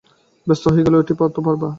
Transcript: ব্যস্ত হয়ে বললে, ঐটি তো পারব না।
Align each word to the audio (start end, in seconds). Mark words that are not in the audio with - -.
ব্যস্ত 0.47 0.65
হয়ে 0.67 0.83
বললে, 0.85 0.97
ঐটি 0.97 1.13
তো 1.35 1.41
পারব 1.45 1.61
না। 1.61 1.69